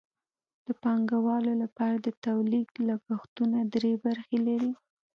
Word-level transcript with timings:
د 0.65 0.67
پانګوالو 0.83 1.53
لپاره 1.63 1.97
د 1.99 2.07
تولید 2.25 2.69
لګښتونه 2.87 3.57
درې 3.73 3.93
برخې 4.03 4.37
لري 4.47 4.73